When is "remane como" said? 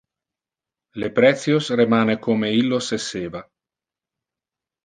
1.81-2.47